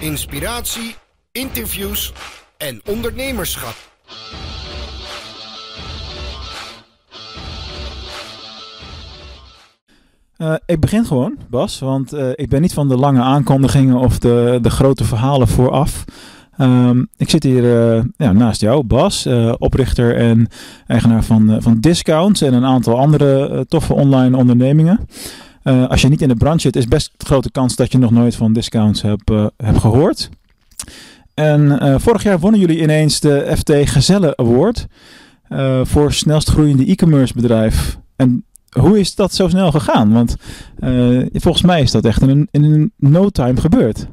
[0.00, 0.94] inspiratie,
[1.32, 2.12] interviews
[2.56, 3.74] en ondernemerschap.
[10.38, 14.18] Uh, ik begin gewoon, Bas, want uh, ik ben niet van de lange aankondigingen of
[14.18, 16.04] de, de grote verhalen vooraf.
[16.60, 17.62] Um, ik zit hier
[17.96, 19.28] uh, ja, naast jou, Bas,
[19.58, 20.48] oprichter en
[20.86, 25.08] eigenaar van, van Discounts en een aantal andere toffe online ondernemingen.
[25.62, 28.36] Als je niet in de branche zit, is best grote kans dat je nog nooit
[28.36, 30.28] van Discounts hebt, hebt gehoord.
[31.34, 34.86] En vorig jaar wonnen jullie ineens de FT Gezelle Award
[35.82, 37.98] voor snelst groeiende e-commerce bedrijf.
[38.16, 40.12] En hoe is dat zo snel gegaan?
[40.12, 40.36] Want
[41.32, 44.06] volgens mij is dat echt in, een no time gebeurd.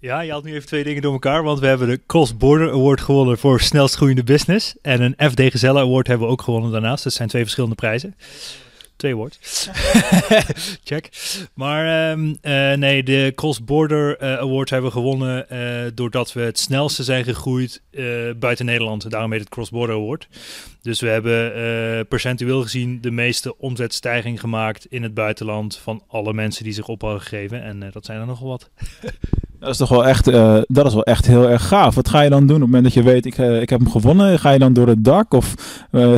[0.00, 1.42] Ja, je had nu even twee dingen door elkaar.
[1.42, 4.76] Want we hebben de Cross Border Award gewonnen voor snelst groeiende business.
[4.82, 7.04] En een FD Gezelle Award hebben we ook gewonnen daarnaast.
[7.04, 8.14] Dat zijn twee verschillende prijzen.
[8.96, 9.38] Twee woord.
[10.84, 11.08] Check.
[11.54, 16.40] Maar um, uh, nee, de Cross Border uh, Award hebben we gewonnen uh, doordat we
[16.40, 17.82] het snelste zijn gegroeid
[18.36, 19.10] buiten Nederland.
[19.10, 20.28] Daarom heet het Cross Border Award.
[20.82, 26.64] Dus we hebben percentueel gezien de meeste omzetstijging gemaakt in het buitenland van alle mensen
[26.64, 27.62] die zich op hadden gegeven.
[27.62, 28.70] En dat zijn er nogal wat.
[29.60, 30.24] Dat is toch wel echt,
[30.66, 31.94] dat is wel echt heel erg gaaf.
[31.94, 33.90] Wat ga je dan doen op het moment dat je weet, ik, ik heb hem
[33.90, 34.38] gewonnen?
[34.38, 35.54] Ga je dan door het dak of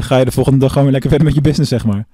[0.01, 2.07] ga je de volgende dag gewoon weer lekker verder met je business, zeg maar?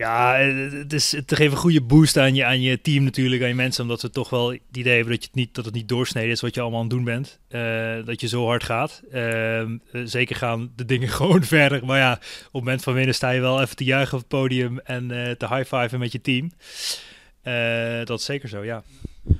[0.00, 3.48] Ja, het is te geven een goede boost aan je, aan je team natuurlijk, aan
[3.48, 3.82] je mensen.
[3.82, 6.30] Omdat ze toch wel het idee hebben dat, je het, niet, dat het niet doorsneden
[6.30, 7.38] is wat je allemaal aan het doen bent.
[7.50, 9.02] Uh, dat je zo hard gaat.
[9.14, 9.62] Uh,
[10.04, 11.86] zeker gaan de dingen gewoon verder.
[11.86, 14.28] Maar ja, op het moment van winnen sta je wel even te juichen op het
[14.28, 16.50] podium en te high-fiven met je team.
[18.04, 18.82] dat is zeker zo, ja.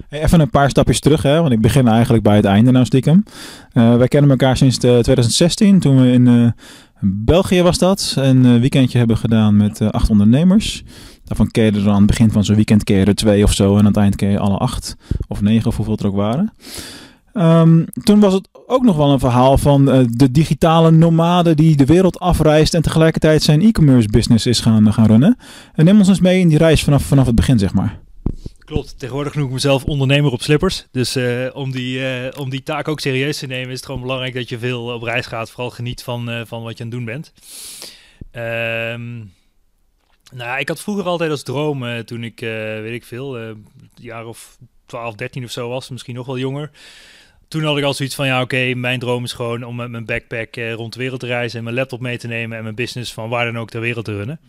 [0.09, 2.85] Hey, even een paar stapjes terug, hè, want ik begin eigenlijk bij het einde nou
[2.85, 3.25] stiekem.
[3.73, 6.55] wij kennen elkaar sinds 2016, toen we in
[7.01, 8.15] België was dat.
[8.17, 10.83] Een weekendje hebben gedaan met uh, acht ondernemers.
[11.25, 12.85] Daarvan keer je er aan het begin van zo'n weekend
[13.15, 13.73] twee of zo.
[13.73, 14.97] En aan het eind keer alle acht
[15.29, 16.53] of negen of hoeveel er ook waren.
[17.35, 21.77] Um, toen was het ook nog wel een verhaal van uh, de digitale nomade die
[21.77, 25.37] de wereld afreist en tegelijkertijd zijn e-commerce business is gaan, gaan runnen.
[25.75, 27.99] En neem ons eens mee in die reis vanaf, vanaf het begin, zeg maar.
[28.71, 30.87] Klopt, tegenwoordig noem ik mezelf ondernemer op slippers.
[30.91, 34.01] Dus uh, om, die, uh, om die taak ook serieus te nemen is het gewoon
[34.01, 35.51] belangrijk dat je veel op reis gaat.
[35.51, 37.33] Vooral geniet van, uh, van wat je aan het doen bent.
[38.33, 39.33] Um,
[40.33, 44.59] nou, ik had vroeger altijd als droom, toen ik, weet ik veel, een jaar of
[44.87, 46.71] 12, 13 of zo was, misschien nog wel jonger.
[47.49, 50.05] Toen had ik al zoiets van, ja oké, mijn droom is gewoon om met mijn
[50.05, 53.13] backpack rond de wereld te reizen en mijn laptop mee te nemen en mijn business
[53.13, 54.41] van waar dan ook ter wereld te runnen.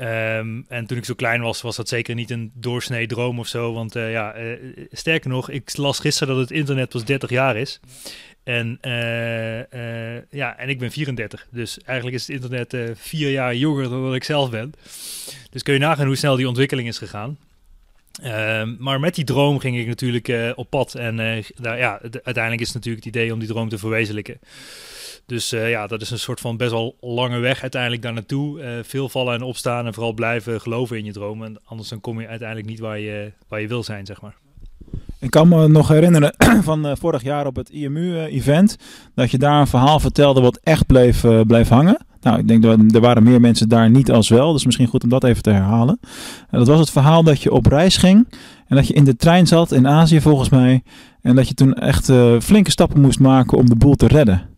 [0.00, 3.46] Um, en toen ik zo klein was, was dat zeker niet een doorsnee droom of
[3.46, 3.72] zo.
[3.72, 4.58] Want uh, ja, uh,
[4.90, 7.80] sterker nog, ik las gisteren dat het internet pas 30 jaar is.
[8.44, 11.46] En, uh, ja, en ik ben 34.
[11.50, 14.72] Dus eigenlijk is het internet vier jaar jonger dan dat ik zelf ben.
[15.50, 17.38] Dus kun je nagaan hoe snel die ontwikkeling is gegaan.
[18.24, 20.94] Um, maar met die droom ging ik natuurlijk op pad.
[20.94, 21.16] En
[21.62, 24.38] ja, uiteindelijk is het natuurlijk het idee om die droom te verwezenlijken.
[25.26, 28.60] Dus uh, ja, dat is een soort van best wel lange weg uiteindelijk daar naartoe.
[28.60, 31.56] Uh, veel vallen en opstaan en vooral blijven geloven in je dromen.
[31.64, 34.34] Anders dan kom je uiteindelijk niet waar je, waar je wil zijn, zeg maar.
[35.20, 38.76] Ik kan me nog herinneren van uh, vorig jaar op het IMU-event
[39.14, 42.06] dat je daar een verhaal vertelde wat echt bleef, bleef hangen.
[42.20, 45.02] Nou, ik denk dat er waren meer mensen daar niet als wel, dus misschien goed
[45.02, 46.00] om dat even te herhalen.
[46.50, 48.28] dat was het verhaal dat je op reis ging
[48.66, 50.82] en dat je in de trein zat in Azië volgens mij.
[51.22, 54.55] En dat je toen echt flinke stappen moest maken om de boel te redden.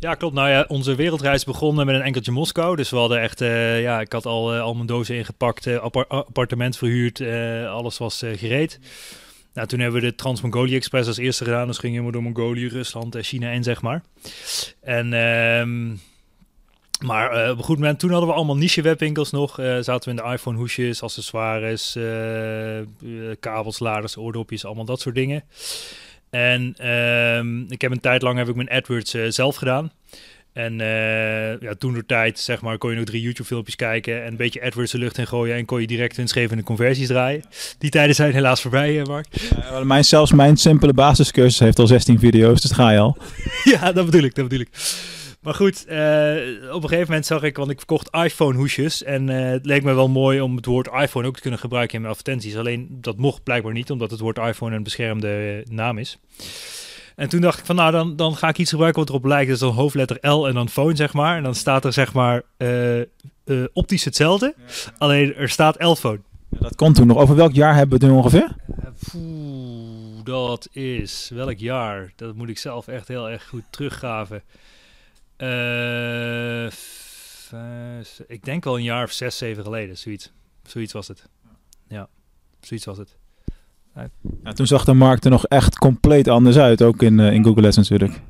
[0.00, 0.34] Ja, klopt.
[0.34, 2.76] Nou ja, onze wereldreis begon met een enkeltje Moskou.
[2.76, 5.84] Dus we hadden echt, uh, ja, ik had al, uh, al mijn dozen ingepakt, uh,
[6.08, 7.20] appartement verhuurd,
[7.68, 8.80] alles was gereed.
[9.54, 11.66] Nou, toen hebben we de Trans-Mongolië Express als eerste gedaan.
[11.66, 14.02] Dus gingen we door Mongolië, Rusland en China in, zeg maar.
[14.80, 15.12] En...
[15.12, 16.00] Um,
[17.04, 19.54] maar op een goed moment, toen hadden we allemaal niche webwinkels nog.
[19.80, 21.98] Zaten we in de iPhone hoesjes, accessoires,
[23.40, 25.44] kabels, laders, oordopjes, allemaal dat soort dingen.
[26.34, 29.92] En uh, ik heb een tijd lang heb ik mijn AdWords uh, zelf gedaan.
[30.52, 34.30] En uh, ja, toen de tijd, zeg maar, kon je nog drie YouTube-filmpjes kijken en
[34.30, 37.42] een beetje AdWords de lucht in gooien en kon je direct winstgevende conversies draaien.
[37.78, 39.26] Die tijden zijn helaas voorbij, uh, Mark.
[39.56, 43.16] Ja, mijn, zelfs mijn simpele basiscursus heeft al 16 video's, dus ga je al.
[43.74, 44.68] ja, dat bedoel ik, dat bedoel ik.
[45.44, 45.94] Maar goed, uh,
[46.74, 49.02] op een gegeven moment zag ik, want ik verkocht iPhone hoesjes.
[49.02, 51.94] En uh, het leek me wel mooi om het woord iPhone ook te kunnen gebruiken
[51.94, 52.56] in mijn advertenties.
[52.56, 56.18] Alleen dat mocht blijkbaar niet, omdat het woord iPhone een beschermde naam is.
[57.16, 59.50] En toen dacht ik van nou, dan, dan ga ik iets gebruiken wat erop lijkt.
[59.50, 61.36] Dus dan hoofdletter L en dan phone, zeg maar.
[61.36, 63.00] En dan staat er zeg maar uh,
[63.72, 64.54] optisch hetzelfde.
[64.98, 66.20] Alleen er staat L-phone.
[66.50, 67.16] Ja, dat kon toen nog.
[67.16, 68.56] Over welk jaar hebben we het nu ongeveer?
[69.10, 72.12] Poeh, dat is welk jaar?
[72.16, 74.42] Dat moet ik zelf echt heel erg goed teruggraven.
[75.38, 76.66] Uh,
[78.26, 80.32] ik denk wel een jaar of zes, zeven geleden, zoiets.
[80.62, 81.28] Zoiets was het.
[81.88, 82.08] Ja,
[82.60, 83.16] zoiets was het.
[84.44, 87.44] Ja, toen zag de markt er nog echt compleet anders uit, ook in, uh, in
[87.44, 88.20] Google Ads natuurlijk.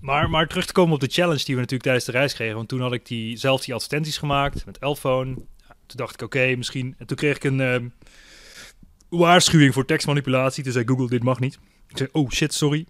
[0.00, 2.56] Maar, maar terug te komen op de challenge die we natuurlijk tijdens de reis kregen.
[2.56, 5.34] Want toen had ik die, zelf die advertenties gemaakt met Elphone.
[5.34, 5.46] toen
[5.86, 6.94] dacht ik, oké, misschien...
[6.98, 7.76] En toen kreeg ik een uh,
[9.08, 10.62] waarschuwing voor tekstmanipulatie.
[10.62, 11.58] Toen zei Google, dit mag niet.
[11.88, 12.86] Ik zei, oh shit, sorry.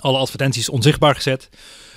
[0.00, 1.48] Alle advertenties onzichtbaar gezet.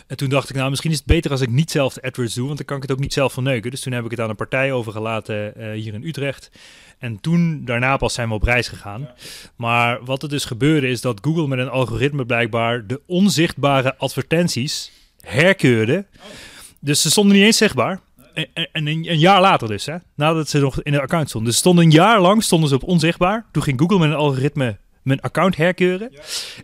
[0.10, 2.34] En toen dacht ik, nou, misschien is het beter als ik niet zelf de AdWords
[2.34, 3.72] doe, want dan kan ik het ook niet zelf verneuken.
[3.72, 6.52] Dus toen heb ik het aan een partij overgelaten uh, hier in Utrecht.
[7.00, 9.10] En toen, daarna pas zijn we op reis gegaan.
[9.56, 14.92] Maar wat er dus gebeurde is dat Google met een algoritme blijkbaar de onzichtbare advertenties
[15.22, 16.06] herkeurde.
[16.80, 18.00] Dus ze stonden niet eens zichtbaar.
[18.34, 21.50] En, en een, een, jaar later dus, hè, nadat ze nog in de account stonden.
[21.50, 23.46] Dus stonden een jaar lang stonden ze op onzichtbaar.
[23.52, 26.12] Toen ging Google met een algoritme mijn account herkeuren.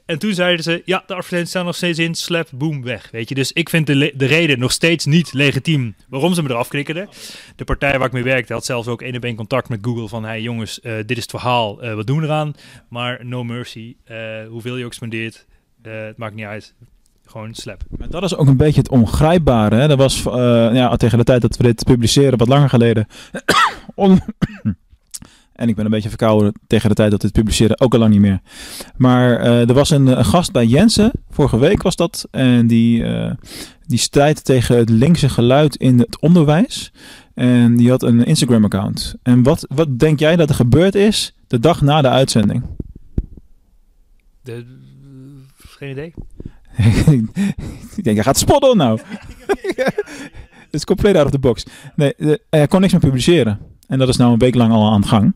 [0.05, 3.09] En toen zeiden ze, ja, de advertenties staan nog steeds in, slap, boom, weg.
[3.11, 6.49] Weet je, dus ik vind de, de reden nog steeds niet legitiem waarom ze me
[6.49, 7.09] eraf knikkerden.
[7.55, 10.07] De partij waar ik mee werkte had zelfs ook één op één contact met Google
[10.07, 12.53] van, hey jongens, uh, dit is het verhaal, uh, wat doen we eraan?
[12.89, 14.17] Maar no mercy, uh,
[14.49, 15.45] hoeveel je ook spendeert,
[15.81, 16.73] het maakt niet uit.
[17.25, 17.83] Gewoon slap.
[17.97, 19.75] Maar dat is ook een beetje het ongrijpbare.
[19.75, 19.87] Hè?
[19.87, 20.23] Dat was
[20.73, 23.07] ja, tegen de tijd dat we dit publiceren, wat langer geleden.
[23.95, 24.21] On
[25.55, 28.11] en ik ben een beetje verkouden tegen de tijd dat dit publiceren ook al lang
[28.11, 28.39] niet meer.
[28.97, 32.27] Maar uh, er was een, een, gast bij Jensen, vorige week was dat.
[32.31, 33.31] En die, uh,
[33.85, 36.91] die strijdt tegen het linkse geluid in het onderwijs.
[37.33, 39.15] En die had een Instagram-account.
[39.23, 42.63] En wat, wat denk jij dat er gebeurd is de dag na de uitzending?
[44.41, 44.65] De,
[45.57, 46.13] geen idee.
[47.95, 48.99] ik denk, hij gaat spotten nou.
[50.65, 51.65] Het is compleet out of the box.
[51.95, 52.13] Nee,
[52.49, 53.59] hij kon niks meer publiceren.
[53.87, 55.35] En dat is nou een week lang al aan de gang.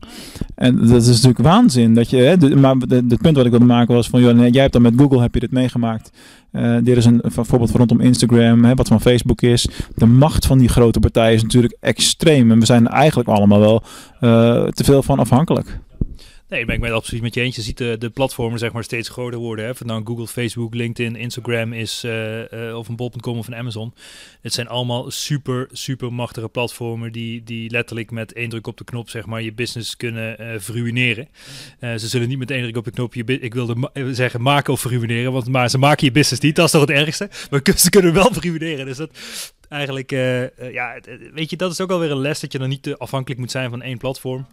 [0.54, 1.94] En dat is natuurlijk waanzin.
[1.94, 4.82] Dat je, hè, maar het punt wat ik wilde maken was van, jij hebt dan
[4.82, 6.10] met Google heb je dit meegemaakt.
[6.52, 9.68] Uh, dit is een voorbeeld rondom Instagram, hè, wat van Facebook is.
[9.94, 12.50] De macht van die grote partijen is natuurlijk extreem.
[12.50, 13.82] En we zijn eigenlijk allemaal wel
[14.20, 15.80] uh, te veel van afhankelijk.
[16.50, 17.56] Nee, ben ik met absoluut met je eens.
[17.56, 19.64] Je ziet de, de platformen zeg maar steeds groter worden.
[19.64, 19.72] Hè?
[19.86, 23.94] Dan Google, Facebook, LinkedIn, Instagram is uh, uh, of een bol.com of een Amazon.
[24.40, 28.84] Het zijn allemaal super, super machtige platformen die, die letterlijk met één druk op de
[28.84, 31.28] knop zeg maar je business kunnen uh, verruineren.
[31.80, 34.80] ze zullen niet met één druk op de knop je ik wilde zeggen maken of
[34.80, 36.56] verruineren, want maar ze maken je business niet.
[36.56, 37.28] Dat is toch het ergste.
[37.50, 38.86] Maar ze kunnen wel verruineren.
[38.86, 39.10] Dus dat
[39.68, 40.10] eigenlijk,
[40.72, 41.00] ja,
[41.32, 43.50] weet je, dat is ook alweer een les dat je dan niet te afhankelijk moet
[43.50, 44.46] zijn van één platform.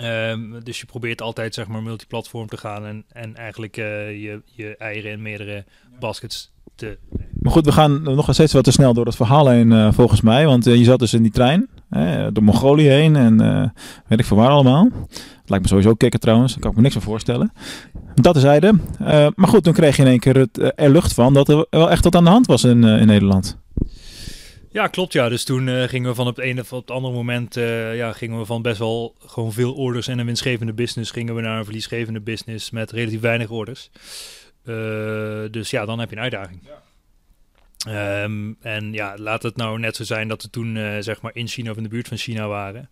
[0.00, 3.84] Um, dus je probeert altijd zeg maar multiplatform te gaan en, en eigenlijk uh,
[4.22, 5.64] je, je eieren in meerdere
[6.00, 6.98] baskets te...
[7.40, 10.20] Maar goed, we gaan nog steeds wat te snel door het verhaal heen uh, volgens
[10.20, 10.46] mij.
[10.46, 13.38] Want uh, je zat dus in die trein, hè, door Mongolië heen en
[14.06, 14.88] weet ik veel waar allemaal.
[15.10, 17.52] Het lijkt me sowieso kicken trouwens, daar kan ik me niks van voorstellen.
[18.14, 18.74] Dat is zijde.
[19.34, 21.90] maar goed, toen kreeg je in één keer het, er lucht van dat er wel
[21.90, 23.58] echt wat aan de hand was in, in Nederland.
[24.72, 25.12] Ja, klopt.
[25.12, 25.28] Ja.
[25.28, 27.96] Dus toen uh, gingen we van op het ene of op het andere moment uh,
[27.96, 31.40] ja, gingen we van best wel gewoon veel orders en een winstgevende business gingen we
[31.40, 33.90] naar een verliesgevende business met relatief weinig orders.
[34.64, 34.74] Uh,
[35.50, 36.60] dus ja, dan heb je een uitdaging.
[36.64, 38.22] Ja.
[38.22, 41.48] Um, en ja, laat het nou net zo zijn dat we toen zeg maar in
[41.48, 42.90] China of in de buurt van China waren.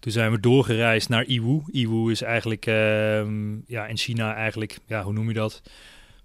[0.00, 1.60] Toen zijn we doorgereisd naar Iwu.
[1.70, 5.62] Iwu is eigenlijk ehm, ja, in China eigenlijk, ja, hoe noem je dat?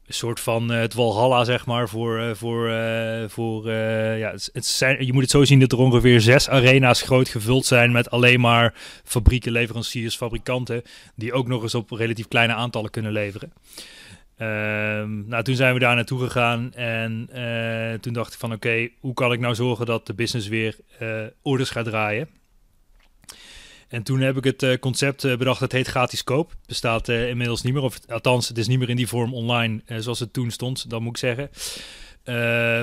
[0.07, 3.71] Een soort van uh, het Walhalla, zeg maar, voor, uh, voor, uh, voor
[4.17, 7.65] ja, het, zijn, je moet het zo zien dat er ongeveer zes arena's groot gevuld
[7.65, 8.73] zijn met alleen maar
[9.03, 10.83] fabrieken, leveranciers, fabrikanten,
[11.15, 13.53] die ook nog eens op relatief kleine aantallen kunnen leveren.
[14.37, 17.29] Ehm, nou, toen zijn we daar naartoe gegaan en
[18.01, 20.75] toen dacht ik van oké, hoe kan ik nou zorgen dat de business weer
[21.41, 22.29] orders gaat draaien?
[23.87, 26.53] En toen heb ik het uh, concept uh, bedacht, het heet gratis koop.
[26.65, 29.81] Bestaat uh, inmiddels niet meer, of althans, het is niet meer in die vorm online
[29.97, 31.49] zoals het toen stond, dat moet ik zeggen.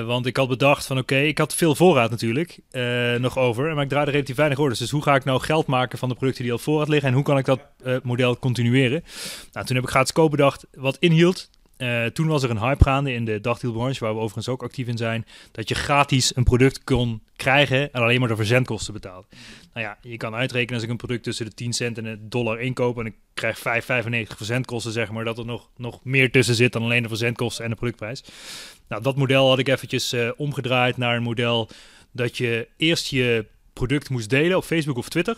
[0.07, 2.59] want ik had bedacht van oké, ik had veel voorraad natuurlijk
[3.19, 4.79] nog over, maar ik draaide relatief weinig orders.
[4.79, 7.15] Dus hoe ga ik nou geld maken van de producten die al voorraad liggen en
[7.15, 7.59] hoe kan ik dat
[8.03, 9.03] model continueren?
[9.51, 12.83] Nou, toen heb ik gratis koop bedacht, wat inhield uh, toen was er een hype
[12.83, 16.43] gaande in de dagdealbranche, waar we overigens ook actief in zijn, dat je gratis een
[16.43, 19.25] product kon krijgen en alleen maar de verzendkosten betaalt.
[19.73, 22.29] Nou ja, je kan uitrekenen als ik een product tussen de 10 cent en een
[22.29, 23.63] dollar inkoop en ik krijg 5,95
[24.35, 27.69] verzendkosten, zeg maar, dat er nog, nog meer tussen zit dan alleen de verzendkosten en
[27.69, 28.23] de productprijs.
[28.87, 31.69] Nou, dat model had ik eventjes uh, omgedraaid naar een model
[32.11, 35.37] dat je eerst je product moest delen op Facebook of Twitter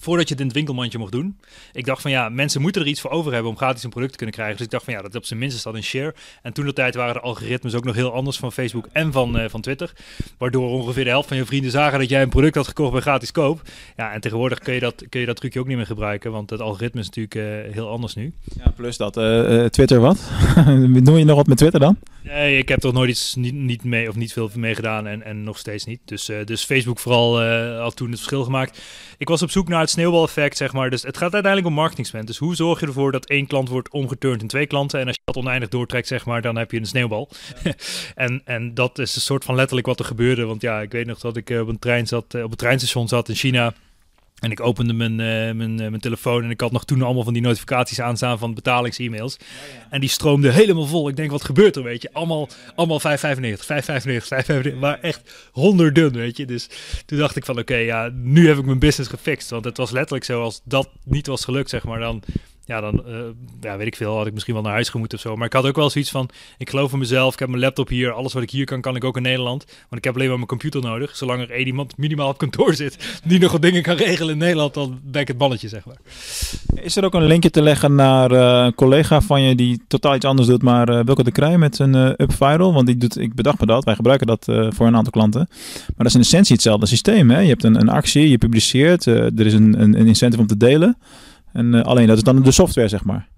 [0.00, 1.38] voordat je het in het winkelmandje mocht doen.
[1.72, 4.10] Ik dacht van ja, mensen moeten er iets voor over hebben om gratis een product
[4.10, 4.56] te kunnen krijgen.
[4.56, 6.14] Dus ik dacht van ja, dat op zijn minst is dat een share.
[6.42, 9.40] En toen de tijd waren de algoritmes ook nog heel anders van Facebook en van,
[9.40, 9.92] uh, van Twitter.
[10.38, 13.00] Waardoor ongeveer de helft van je vrienden zagen dat jij een product had gekocht bij
[13.00, 13.62] gratis koop.
[13.96, 16.50] Ja, en tegenwoordig kun je dat, kun je dat trucje ook niet meer gebruiken, want
[16.50, 18.32] het algoritme is natuurlijk uh, heel anders nu.
[18.56, 20.30] Ja, plus dat uh, Twitter wat?
[21.02, 21.96] Doe je nog wat met Twitter dan?
[22.22, 25.22] Nee, ik heb er nooit iets niet, niet mee of niet veel mee gedaan en,
[25.22, 26.00] en nog steeds niet.
[26.04, 27.42] Dus, dus Facebook vooral
[27.78, 28.80] had toen het verschil gemaakt.
[29.18, 30.90] Ik was op zoek naar het het sneeuwbaleffect, zeg maar.
[30.90, 32.26] Dus het gaat uiteindelijk om marketingspend.
[32.26, 35.00] Dus hoe zorg je ervoor dat één klant wordt omgeturnd in twee klanten?
[35.00, 37.30] En als je dat oneindig doortrekt, zeg maar, dan heb je een sneeuwbal.
[38.14, 40.44] en, en dat is een soort van letterlijk wat er gebeurde.
[40.44, 43.28] Want ja, ik weet nog dat ik op een trein zat, op een treinstation zat
[43.28, 43.74] in China.
[44.40, 47.24] En ik opende mijn, uh, mijn, uh, mijn telefoon en ik had nog toen allemaal
[47.24, 49.36] van die notificaties aanstaan van betalings-e-mails.
[49.38, 49.86] Ja, ja.
[49.90, 51.08] En die stroomde helemaal vol.
[51.08, 52.12] Ik denk, wat gebeurt er, weet je?
[52.12, 56.46] Allemaal, allemaal 5,95, 5,95, 5,95, maar echt honderden, weet je?
[56.46, 56.68] Dus
[57.06, 59.50] toen dacht ik van, oké, okay, ja, nu heb ik mijn business gefixt.
[59.50, 62.22] Want het was letterlijk zo, als dat niet was gelukt, zeg maar, dan
[62.70, 63.14] ja, dan uh,
[63.60, 65.36] ja, weet ik veel, had ik misschien wel naar huis gemoet of zo.
[65.36, 67.88] Maar ik had ook wel zoiets van, ik geloof in mezelf, ik heb mijn laptop
[67.88, 69.64] hier, alles wat ik hier kan, kan ik ook in Nederland.
[69.64, 71.16] Want ik heb alleen maar mijn computer nodig.
[71.16, 74.38] Zolang er één iemand minimaal op kantoor zit die nog wat dingen kan regelen in
[74.38, 75.96] Nederland, dan ben ik het balletje, zeg maar.
[76.74, 80.14] Is er ook een linkje te leggen naar uh, een collega van je die totaal
[80.14, 82.72] iets anders doet, maar uh, Wilke de Krij met een uh, UpViral?
[82.72, 85.46] Want die doet, ik bedacht me dat, wij gebruiken dat voor een aantal klanten.
[85.48, 87.40] Maar dat is in essentie hetzelfde systeem, hè?
[87.40, 90.96] Je hebt een, een actie, je publiceert, er is een, een incentive om te delen.
[91.52, 93.28] En uh, alleen dat is dan de software, zeg maar.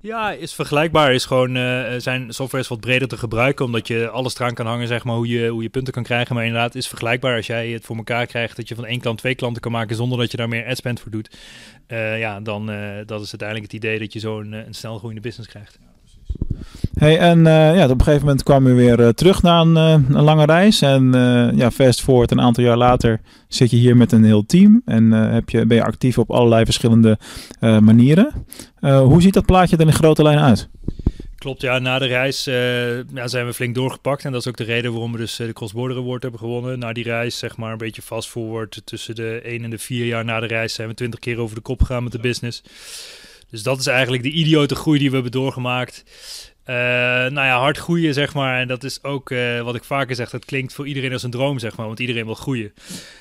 [0.00, 1.14] Ja, is vergelijkbaar.
[1.14, 4.66] Is gewoon, uh, zijn software is wat breder te gebruiken, omdat je alles eraan kan
[4.66, 6.34] hangen, zeg maar, hoe je, hoe je punten kan krijgen.
[6.34, 9.18] Maar inderdaad, is vergelijkbaar als jij het voor elkaar krijgt dat je van één klant
[9.18, 11.36] twee klanten kan maken zonder dat je daar meer adspend voor doet.
[11.88, 12.76] Uh, ja, dan uh,
[13.06, 15.78] dat is uiteindelijk het idee dat je zo'n een snel groeiende business krijgt.
[16.94, 19.74] Hey, en uh, ja, op een gegeven moment kwam je weer uh, terug na een,
[19.74, 20.82] uh, een, lange reis.
[20.82, 21.12] En
[21.56, 23.20] ja, fast forward, een aantal jaar later
[23.54, 24.82] zit je hier met een heel team.
[24.84, 27.18] En heb je, ben je actief op allerlei verschillende
[27.60, 28.46] manieren.
[28.80, 30.68] hoe ziet dat plaatje er in grote lijnen uit?
[31.38, 31.78] Klopt, ja.
[31.78, 32.44] Na de reis
[33.14, 34.24] ja, zijn we flink doorgepakt.
[34.24, 36.78] En dat is ook de reden waarom we dus de Cross Border Award hebben gewonnen.
[36.78, 38.82] Na die reis, zeg maar, een beetje fast forward.
[38.84, 41.54] Tussen de 1 en de 4 jaar na de reis zijn we 20 keer over
[41.54, 42.62] de kop gegaan met de business.
[43.50, 46.04] Dus dat is eigenlijk de idiote groei die we hebben doorgemaakt.
[46.66, 48.60] Uh, nou ja, hard groeien, zeg maar.
[48.60, 50.30] En dat is ook uh, wat ik vaker zeg.
[50.30, 51.86] Dat klinkt voor iedereen als een droom, zeg maar.
[51.86, 52.72] Want iedereen wil groeien.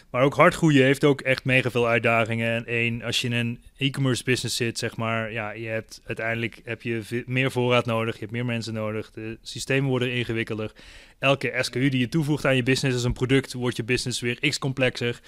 [0.10, 2.56] Maar ook hard groeien heeft ook echt mega veel uitdagingen.
[2.56, 5.32] En één, als je in een e-commerce business zit, zeg maar.
[5.32, 8.14] Ja, je hebt uiteindelijk heb je meer voorraad nodig.
[8.14, 9.12] Je hebt meer mensen nodig.
[9.12, 10.72] De systemen worden ingewikkelder.
[11.20, 14.40] Elke SKU die je toevoegt aan je business als een product, wordt je business weer
[14.40, 15.20] x complexer.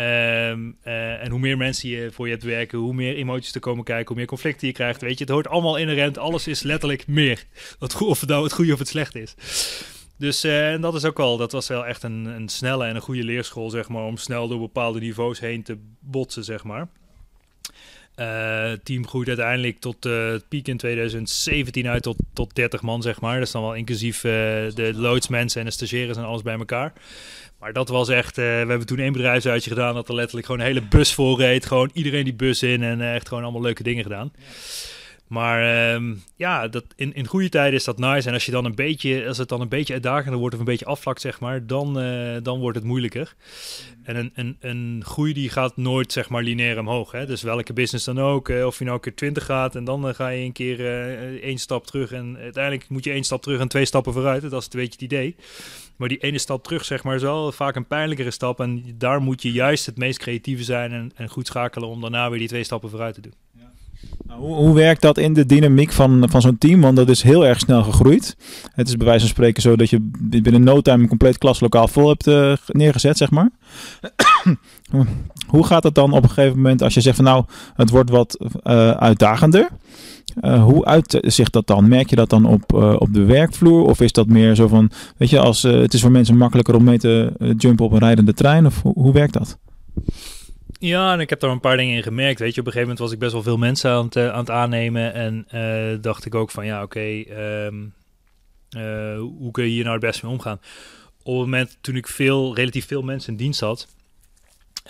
[0.00, 3.60] Um, uh, en hoe meer mensen je voor je hebt werken, hoe meer emoties er
[3.60, 5.00] komen kijken, hoe meer conflicten je krijgt.
[5.00, 6.18] Weet je, het hoort allemaal inherent.
[6.18, 7.44] Alles is letterlijk meer.
[7.78, 9.34] Wat, of het nou het goede of het slechte is.
[10.18, 12.94] Dus uh, en dat is ook wel, dat was wel echt een, een snelle en
[12.94, 16.88] een goede leerschool, zeg maar, om snel door bepaalde niveaus heen te botsen, zeg maar.
[18.24, 23.02] Het team groeit uiteindelijk tot uh, het piek in 2017 uit tot, tot 30 man,
[23.02, 23.38] zeg maar.
[23.38, 24.32] Dat is dan wel inclusief uh,
[24.74, 26.92] de loodsmensen en de stagiaires en alles bij elkaar.
[27.58, 30.66] Maar dat was echt, we hebben toen één bedrijfsuitje gedaan dat er letterlijk gewoon een
[30.66, 31.66] hele bus vol reed.
[31.66, 34.32] Gewoon iedereen die bus in en echt gewoon allemaal leuke dingen gedaan.
[35.30, 38.28] Maar um, ja, dat in, in goede tijden is dat nice.
[38.28, 40.66] En als, je dan een beetje, als het dan een beetje uitdagender wordt of een
[40.66, 43.34] beetje afvlakt, zeg maar, dan, uh, dan wordt het moeilijker.
[44.02, 47.12] En een, een, een groei die gaat nooit, zeg maar, lineair omhoog.
[47.12, 47.26] Hè?
[47.26, 50.08] Dus welke business dan ook, uh, of je nou een keer 20 gaat en dan
[50.08, 50.80] uh, ga je een keer
[51.42, 52.12] één stap terug.
[52.12, 54.42] En uiteindelijk moet je één stap terug en twee stappen vooruit.
[54.42, 55.36] Dat is een beetje het idee.
[55.96, 58.60] Maar die ene stap terug, zeg maar, is wel vaak een pijnlijkere stap.
[58.60, 62.30] En daar moet je juist het meest creatieve zijn en, en goed schakelen om daarna
[62.30, 63.34] weer die twee stappen vooruit te doen.
[63.52, 63.70] Nou,
[64.40, 66.80] hoe, hoe, werkt dat in de dynamiek van, van zo'n team?
[66.80, 68.36] Want dat is heel erg snel gegroeid.
[68.74, 71.88] Het is bij wijze van spreken zo dat je binnen no time een compleet klaslokaal
[71.88, 73.50] vol hebt uh, neergezet, zeg maar.
[75.46, 78.10] hoe gaat het dan op een gegeven moment als je zegt van nou, het wordt
[78.10, 79.68] wat uh, uitdagender?
[80.42, 81.88] Uh, hoe uitzicht dat dan?
[81.88, 83.84] Merk je dat dan op, op de werkvloer?
[83.84, 86.84] Of is dat meer zo van, weet je, als, het is voor mensen makkelijker om
[86.84, 88.66] mee te jumpen op een rijdende trein?
[88.66, 89.58] Of hoe werkt dat?
[90.80, 92.38] Ja, en ik heb daar een paar dingen in gemerkt.
[92.38, 94.32] Weet je, op een gegeven moment was ik best wel veel mensen aan het, uh,
[94.32, 95.12] aan aannemen.
[95.12, 97.22] En uh, dacht ik ook van ja, oké,
[97.66, 97.94] um,
[98.76, 100.60] uh, hoe kun je hier nou het best mee omgaan?
[101.22, 103.88] Op het moment toen ik veel, relatief veel mensen in dienst had.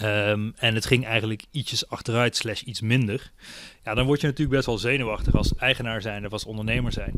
[0.02, 3.30] Um, en het ging eigenlijk ietsjes achteruit, slash iets minder.
[3.84, 7.14] Ja, dan word je natuurlijk best wel zenuwachtig als eigenaar zijn of als ondernemer zijn.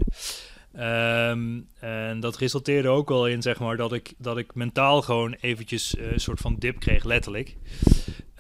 [1.31, 5.37] Um, en dat resulteerde ook wel in, zeg maar, dat ik, dat ik mentaal gewoon
[5.41, 7.57] eventjes een soort van dip kreeg, letterlijk.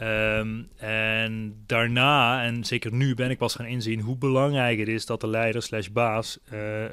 [0.03, 5.07] Um, en daarna, en zeker nu, ben ik pas gaan inzien hoe belangrijk het is
[5.07, 6.89] dat de leider slash baas uh, uh,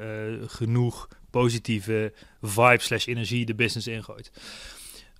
[0.46, 4.30] genoeg positieve vibe slash energie de business ingooit.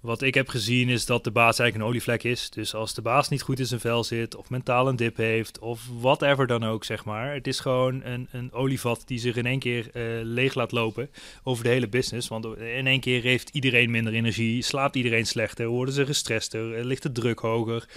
[0.01, 2.51] Wat ik heb gezien is dat de baas eigenlijk een olievlek is.
[2.51, 5.59] Dus als de baas niet goed in zijn vel zit, of mentaal een dip heeft,
[5.59, 7.35] of whatever dan ook, zeg maar.
[7.35, 11.11] Het is gewoon een, een olievat die zich in één keer uh, leeg laat lopen
[11.43, 12.29] over de hele business.
[12.29, 17.03] Want in één keer heeft iedereen minder energie, slaapt iedereen slechter, worden ze gestrester, ligt
[17.03, 17.89] de druk hoger.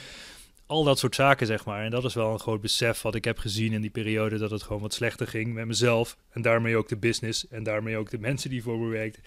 [0.66, 1.84] Al dat soort zaken, zeg maar.
[1.84, 4.52] En dat is wel een groot besef wat ik heb gezien in die periode, dat
[4.52, 6.18] het gewoon wat slechter ging met mezelf.
[6.32, 9.24] En daarmee ook de business en daarmee ook de mensen die voor me werkten.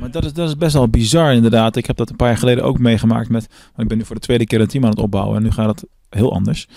[0.00, 1.76] Maar dat is, dat is best wel bizar inderdaad.
[1.76, 3.48] Ik heb dat een paar jaar geleden ook meegemaakt met...
[3.76, 5.80] Ik ben nu voor de tweede keer een team aan het opbouwen en nu gaat
[5.80, 6.68] het heel anders.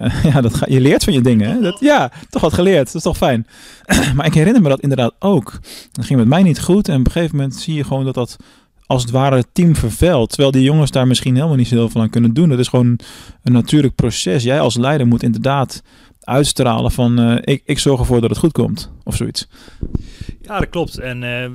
[0.00, 1.50] Uh, ja, dat ga, je leert van je dingen.
[1.50, 1.60] Hè?
[1.60, 2.86] Dat, ja, toch wat geleerd.
[2.86, 3.46] Dat is toch fijn.
[4.14, 5.60] maar ik herinner me dat inderdaad ook.
[5.92, 6.88] Dat ging met mij niet goed.
[6.88, 8.36] En op een gegeven moment zie je gewoon dat dat
[8.86, 10.28] als het ware het team vervuilt.
[10.28, 12.48] Terwijl die jongens daar misschien helemaal niet zo heel veel aan kunnen doen.
[12.48, 12.98] Dat is gewoon
[13.42, 14.42] een natuurlijk proces.
[14.42, 15.82] Jij als leider moet inderdaad
[16.30, 18.92] uitstralen van uh, ik, ik zorg ervoor dat het goed komt.
[19.04, 19.48] Of zoiets.
[20.42, 20.98] Ja, dat klopt.
[20.98, 21.46] En uh,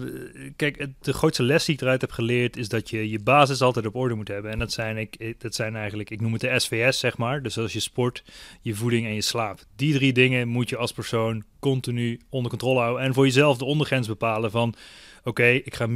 [0.56, 3.86] kijk, de grootste les die ik eruit heb geleerd is dat je je basis altijd
[3.86, 4.52] op orde moet hebben.
[4.52, 7.42] En dat zijn, ik, dat zijn eigenlijk, ik noem het de SVS, zeg maar.
[7.42, 8.24] Dus als je sport,
[8.62, 9.60] je voeding en je slaap.
[9.76, 13.04] Die drie dingen moet je als persoon continu onder controle houden.
[13.04, 14.76] En voor jezelf de ondergrens bepalen van,
[15.24, 15.88] oké, ik ga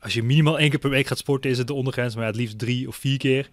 [0.00, 2.36] als je minimaal één keer per week gaat sporten, is het de ondergrens, maar het
[2.36, 3.48] liefst drie of vier keer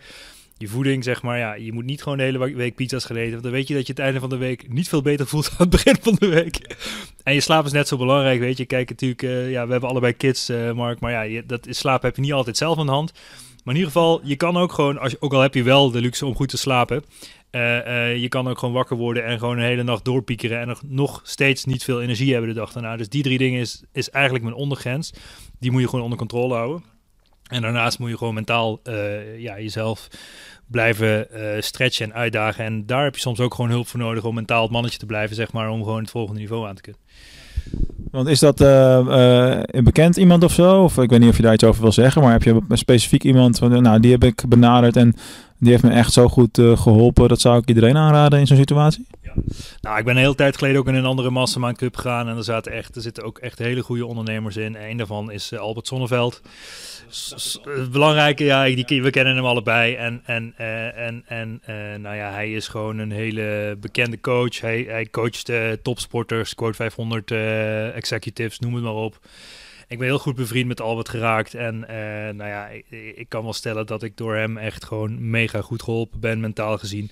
[0.58, 3.32] je voeding, zeg maar, ja, je moet niet gewoon de hele week pizza's gaan eten.
[3.32, 5.50] Want dan weet je dat je het einde van de week niet veel beter voelt
[5.52, 6.76] aan het begin van de week.
[7.24, 8.66] En je slaap is net zo belangrijk, weet je.
[8.66, 11.00] Kijk, natuurlijk, uh, ja, we hebben allebei kids, uh, Mark.
[11.00, 13.12] Maar ja, je, dat is, slaap heb je niet altijd zelf aan de hand.
[13.64, 15.92] Maar in ieder geval, je kan ook gewoon, als je, ook al heb je wel
[15.92, 17.04] de luxe om goed te slapen.
[17.52, 20.60] Uh, je kan ook gewoon wakker worden en gewoon een hele nacht doorpiekeren.
[20.60, 22.98] En nog, nog steeds niet veel energie hebben de dag daarna.
[22.98, 25.14] Dus die drie dingen is, is eigenlijk mijn ondergrens.
[25.60, 26.95] Die moet je gewoon onder controle houden.
[27.50, 30.08] En daarnaast moet je gewoon mentaal uh, ja, jezelf
[30.68, 32.66] blijven uh, stretchen en uitdagen.
[32.66, 35.06] En daar heb je soms ook gewoon hulp voor nodig om mentaal het mannetje te
[35.06, 37.02] blijven, zeg maar, om gewoon het volgende niveau aan te kunnen.
[38.12, 40.84] Want is dat een bekend iemand of zo?
[40.84, 43.24] Of ik weet niet of je daar iets over wil zeggen, maar heb je specifiek
[43.24, 45.16] iemand van, nou, die heb ik benaderd en
[45.58, 47.28] die heeft me echt zo goed geholpen.
[47.28, 49.06] Dat zou ik iedereen aanraden in zo'n situatie?
[49.22, 49.34] Ja.
[49.82, 52.38] Nou, ik ben een hele tijd geleden ook in een andere Mastermind Cup gegaan en
[52.38, 54.76] er, zaten echt, er zitten ook echt hele goede ondernemers in.
[54.76, 56.42] Een daarvan is Albert Sonneveld
[57.64, 59.96] het belangrijke, ja, die, we kennen hem allebei.
[59.96, 61.62] En, en, en, en
[62.02, 64.62] nou ja, hij is gewoon een hele bekende coach.
[64.62, 67.32] Hij, hij coacht topsporters, Quote 500
[67.96, 69.20] executives, noem het maar op.
[69.88, 71.54] Ik ben heel goed bevriend met Albert geraakt.
[71.54, 71.80] En
[72.36, 75.84] nou ja, ik, ik, kan wel stellen dat ik door hem echt gewoon mega goed
[75.84, 77.12] geholpen ben, mentaal gezien.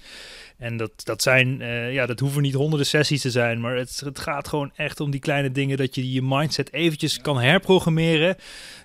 [0.63, 4.01] En dat, dat zijn, uh, ja, dat hoeven niet honderden sessies te zijn, maar het,
[4.06, 8.36] het gaat gewoon echt om die kleine dingen dat je je mindset eventjes kan herprogrammeren,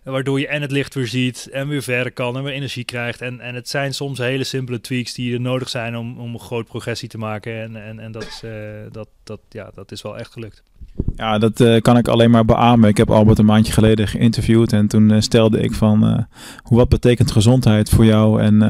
[0.02, 3.20] waardoor je en het licht weer ziet en weer verder kan en weer energie krijgt.
[3.20, 6.40] En, en het zijn soms hele simpele tweaks die er nodig zijn om, om een
[6.40, 7.62] groot progressie te maken.
[7.62, 8.52] En, en, en dat, uh,
[8.90, 10.62] dat, dat, ja, dat is wel echt gelukt.
[11.16, 12.88] Ja, dat uh, kan ik alleen maar beamen.
[12.88, 16.18] Ik heb Albert een maandje geleden geïnterviewd en toen uh, stelde ik van uh,
[16.62, 18.60] hoe wat betekent gezondheid voor jou en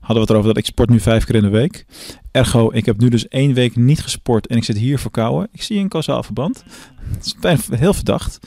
[0.00, 1.86] hadden we het erover dat ik sport nu vijf keer in de week.
[2.30, 5.48] Ergo, ik heb nu dus één week niet gesport en ik zit hier verkouden.
[5.52, 6.64] Ik zie een kausaal verband.
[7.14, 8.38] Het is heel verdacht.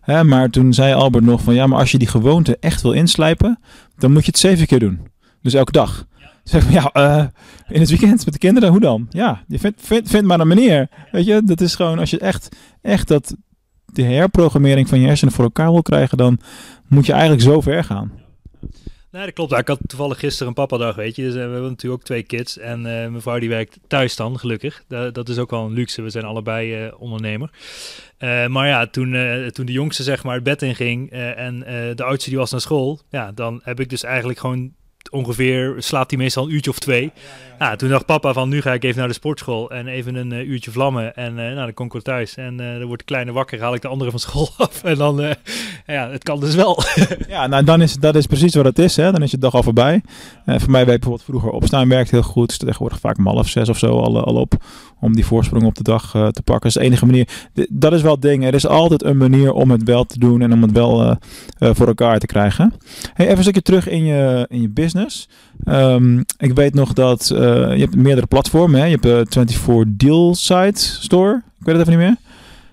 [0.00, 2.92] Hè, maar toen zei Albert nog van ja, maar als je die gewoonte echt wil
[2.92, 3.58] inslijpen,
[3.96, 5.00] dan moet je het zeven keer doen.
[5.42, 6.06] Dus elke dag.
[6.44, 7.24] Zeg ja, uh,
[7.68, 9.06] in het weekend met de kinderen, hoe dan?
[9.10, 10.88] Ja, je vindt vind, vind maar een manier.
[11.10, 13.36] Weet je, dat is gewoon als je echt, echt dat,
[13.86, 16.38] de herprogrammering van je hersenen voor elkaar wil krijgen, dan
[16.88, 18.12] moet je eigenlijk zo ver gaan.
[19.10, 19.52] Nee, dat klopt.
[19.52, 21.22] Ik had toevallig gisteren een papadag, weet je.
[21.22, 22.58] Dus, uh, we hebben natuurlijk ook twee kids.
[22.58, 24.84] En uh, mijn vrouw die werkt thuis dan, gelukkig.
[24.88, 26.02] dat is ook wel een luxe.
[26.02, 27.50] We zijn allebei ondernemer.
[28.48, 29.16] maar ja, toen,
[29.52, 31.58] toen de jongste zeg maar het bed in ging en
[31.96, 33.00] de oudste die was naar school.
[33.10, 34.72] Ja, dan heb ik dus eigenlijk gewoon
[35.10, 37.12] ongeveer slaapt hij meestal een uurtje of twee.
[37.58, 40.32] Ja, toen dacht papa van nu ga ik even naar de sportschool en even een
[40.32, 41.14] uh, uurtje vlammen.
[41.14, 43.60] En uh, nou, dan kom ik weer thuis en uh, dan wordt de kleine wakker,
[43.60, 44.84] haal ik de andere van school af.
[44.84, 45.34] En dan,
[45.86, 46.82] ja, het kan dus wel.
[47.28, 48.96] ja, nou dan is dat is precies wat het is.
[48.96, 49.12] Hè?
[49.12, 50.02] Dan is je dag al voorbij.
[50.46, 52.58] voor mij weet bijvoorbeeld vroeger opstaan werkt heel goed.
[52.58, 54.54] Tegenwoordig vaak om half zes of zo al, al op
[55.00, 56.44] om die voorsprong op de dag te pakken.
[56.44, 57.28] Dat is de enige manier.
[57.68, 58.44] dat is wel het ding.
[58.44, 61.18] Er is altijd een manier om het wel te doen en om het wel
[61.58, 62.74] voor elkaar te krijgen.
[63.14, 64.93] Hey, even een stukje terug in je, in je business.
[65.64, 67.38] Um, ik weet nog dat uh,
[67.74, 68.80] je hebt meerdere platformen.
[68.80, 68.86] Hè?
[68.86, 71.42] Je hebt uh, 24 Deal Site Store.
[71.60, 72.16] Ik weet het even niet meer.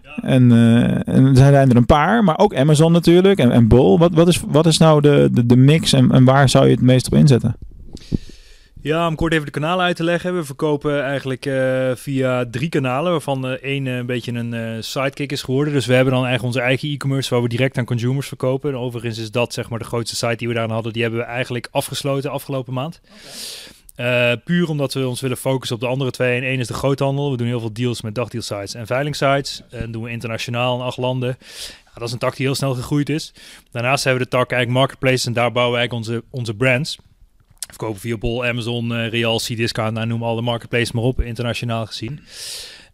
[0.01, 0.23] Ja.
[0.23, 3.99] En, uh, en er zijn er een paar, maar ook Amazon natuurlijk en, en Bol.
[3.99, 6.71] Wat, wat, is, wat is nou de, de, de mix en, en waar zou je
[6.71, 7.55] het meest op inzetten?
[8.83, 10.35] Ja, om kort even de kanalen uit te leggen.
[10.35, 15.31] We verkopen eigenlijk uh, via drie kanalen, waarvan uh, één uh, een beetje een sidekick
[15.31, 15.73] is geworden.
[15.73, 18.71] Dus we hebben dan eigenlijk onze eigen e-commerce waar we direct aan consumers verkopen.
[18.71, 20.93] En overigens is dat zeg maar de grootste site die we daar hadden.
[20.93, 23.01] Die hebben we eigenlijk afgesloten afgelopen maand.
[23.91, 24.37] Okay.
[24.37, 26.37] puur omdat we ons willen focussen op de andere twee.
[26.37, 27.31] En één is de groothandel.
[27.31, 29.61] We doen heel veel deals met dagdealsites en veilingsites.
[29.69, 31.37] En doen we internationaal in acht landen.
[31.85, 33.33] Ja, dat is een tak die heel snel gegroeid is.
[33.71, 36.97] Daarnaast hebben we de tak eigenlijk marketplace en daar bouwen we eigenlijk onze, onze brands.
[37.71, 41.85] Verkopen via Bol, Amazon, uh, Real, C-Discount, nou, noem al de marketplace maar op, internationaal
[41.85, 42.19] gezien.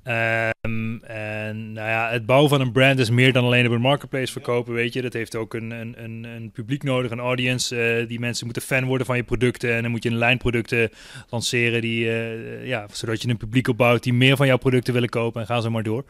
[0.08, 3.82] Um, en nou ja, het bouwen van een brand is meer dan alleen op een
[3.82, 5.02] marketplace verkopen, weet je.
[5.02, 8.00] Dat heeft ook een, een, een, een publiek nodig, een audience.
[8.02, 9.76] Uh, die mensen moeten fan worden van je producten.
[9.76, 10.90] En dan moet je een lijn producten
[11.30, 15.10] lanceren, die, uh, ja, zodat je een publiek opbouwt die meer van jouw producten willen
[15.10, 15.42] kopen.
[15.42, 16.06] En gaan ze maar door.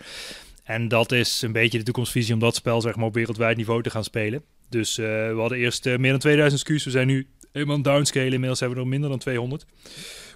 [0.64, 3.82] En dat is een beetje de toekomstvisie om dat spel zeg maar, op wereldwijd niveau
[3.84, 4.44] te gaan spelen.
[4.70, 6.84] Dus we hadden eerst meer dan 2000 SKU's.
[6.84, 8.32] We zijn nu helemaal downscalen.
[8.32, 9.66] Inmiddels hebben we nog minder dan 200.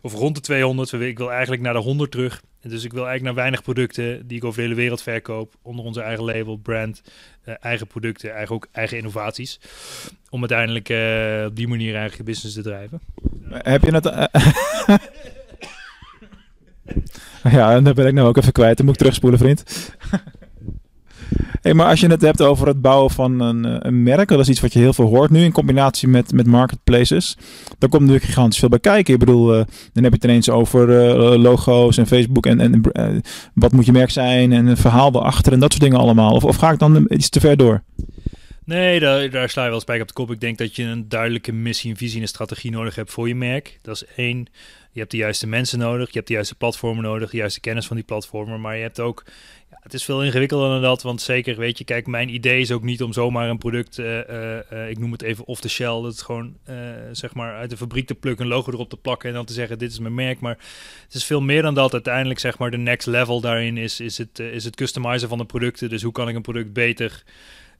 [0.01, 0.91] Of rond de 200.
[0.91, 2.41] Ik wil eigenlijk naar de 100 terug.
[2.61, 5.53] Dus ik wil eigenlijk naar weinig producten die ik over de hele wereld verkoop.
[5.61, 7.01] Onder onze eigen label, brand,
[7.45, 9.59] uh, eigen producten, eigen, ook eigen innovaties.
[10.29, 13.01] Om uiteindelijk uh, op die manier eigenlijk je business te drijven.
[13.49, 14.05] Heb je het...
[17.57, 18.77] ja, en dan ben ik nou ook even kwijt.
[18.77, 19.63] Dan moet ik terugspoelen, vriend.
[21.61, 24.39] Hey, maar als je het hebt over het bouwen van een, eh, een, merk, dat
[24.39, 27.37] is iets wat je heel veel hoort nu in combinatie met, met marketplaces.
[27.77, 29.13] Daar komt natuurlijk gigantisch veel bij kijken.
[29.13, 29.63] Ik bedoel, uh,
[29.93, 32.59] dan heb je het ineens over uh, logo's en Facebook en,
[32.93, 33.21] en
[33.53, 36.33] wat moet je merk zijn en een verhaal erachter en dat soort dingen allemaal.
[36.33, 37.83] Of, of ga ik dan iets te ver door?
[38.65, 40.31] Nee, daar, daar sla je wel spijker op de kop.
[40.31, 43.27] Ik denk dat je een duidelijke missie, een visie en een strategie nodig hebt voor
[43.27, 43.79] je merk.
[43.81, 44.47] Dat is één.
[44.91, 47.87] Je hebt de juiste mensen nodig, je hebt de juiste platformen nodig, de juiste kennis
[47.87, 48.61] van die platformen.
[48.61, 49.23] Maar je hebt ook
[49.81, 52.83] het is veel ingewikkelder dan dat, want zeker weet je, kijk, mijn idee is ook
[52.83, 54.17] niet om zomaar een product, uh,
[54.73, 56.57] uh, ik noem het even off the shelf, dat is gewoon
[57.11, 59.53] zeg maar uit de fabriek te plukken, een logo erop te plakken en dan te
[59.53, 60.39] zeggen dit is mijn merk.
[60.39, 60.57] Maar
[61.05, 61.93] het is veel meer dan dat.
[61.93, 65.45] Uiteindelijk zeg maar de next level daarin is, is het, is het customizen van de
[65.45, 65.89] producten.
[65.89, 67.23] Dus hoe kan ik een product beter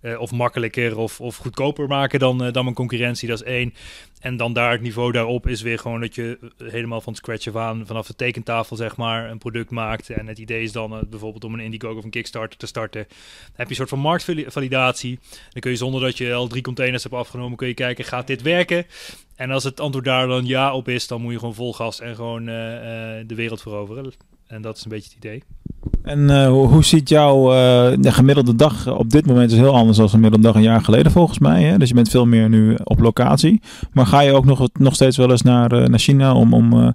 [0.02, 3.28] uh, of makkelijker of, of goedkoper maken dan, uh, dan mijn concurrentie.
[3.28, 3.74] Dat is één.
[4.20, 7.56] En dan daar het niveau daarop is weer gewoon dat je helemaal van scratch af
[7.56, 10.10] aan, vanaf de tekentafel zeg maar, een product maakt.
[10.10, 13.06] En het idee is dan bijvoorbeeld om een Indiegogo of een Kickstarter te starten.
[13.08, 13.18] Dan
[13.56, 15.20] heb je een soort van marktvalidatie.
[15.50, 18.28] Dan kun je zonder dat je al drie containers hebt afgenomen, kun je kijken, gaat
[18.28, 18.86] dit werken?
[19.36, 22.00] En als het antwoord daar dan ja op is, dan moet je gewoon vol gas
[22.00, 24.14] en gewoon de wereld veroveren.
[24.48, 25.44] En dat is een beetje het idee.
[26.04, 29.98] En uh, hoe, ziet jouw uh, de gemiddelde dag op dit moment is heel anders
[29.98, 31.64] dan gemiddelde dag een jaar geleden volgens mij.
[31.64, 31.78] Hè?
[31.78, 33.62] Dus je bent veel meer nu op locatie.
[33.94, 36.94] Maar ga je ook nog, nog steeds wel eens naar, uh, naar China om, om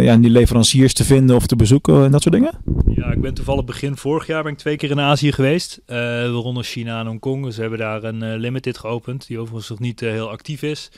[0.00, 2.52] ja, die leveranciers te vinden of te bezoeken en dat soort dingen?
[2.94, 5.80] Ja, ik ben toevallig begin vorig jaar ben ik twee keer in Azië geweest.
[5.86, 7.44] waaronder China en Hongkong.
[7.44, 10.90] Dus we hebben daar een limited geopend, die overigens nog niet heel actief is.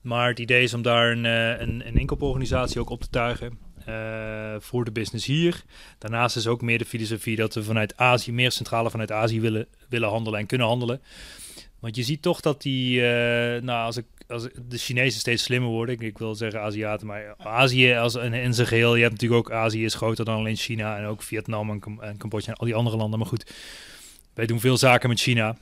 [0.00, 3.58] Maar het idee is om daar een, een, een inkooporganisatie ook op te tuigen.
[3.88, 5.62] Uh, voor de business hier.
[5.98, 9.66] Daarnaast is ook meer de filosofie dat we vanuit Azië, meer centrale vanuit Azië willen,
[9.88, 11.00] willen handelen en kunnen handelen.
[11.78, 13.02] Want je ziet toch dat die, uh,
[13.62, 17.94] nou, als, ik, als de Chinezen steeds slimmer worden, ik, wil zeggen Aziaten, maar Azië
[17.94, 20.98] als een, in zijn geheel, je hebt natuurlijk ook Azië is groter dan alleen China
[20.98, 23.18] en ook Vietnam en, en Cambodja en al die andere landen.
[23.18, 23.52] Maar goed,
[24.34, 25.56] wij doen veel zaken met China